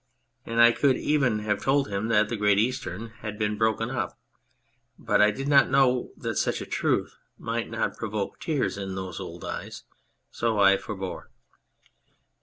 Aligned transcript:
And 0.47 0.59
I 0.59 0.71
could 0.71 0.97
even 0.97 1.37
have 1.41 1.61
told 1.61 1.89
him 1.89 2.07
that 2.07 2.27
the 2.27 2.35
Great 2.35 2.57
Eastern 2.57 3.09
had 3.19 3.37
been 3.37 3.55
broken 3.55 3.91
up 3.91 4.17
but 4.97 5.21
I 5.21 5.29
did 5.29 5.47
not 5.47 5.69
know 5.69 6.09
that 6.17 6.37
such 6.37 6.59
a 6.59 6.65
truth 6.65 7.15
might 7.37 7.69
not 7.69 7.97
provoke 7.97 8.39
tears 8.39 8.79
in 8.79 8.95
those 8.95 9.19
old 9.19 9.45
eyes, 9.45 9.83
so 10.31 10.57
I 10.57 10.77
forbore. 10.77 11.29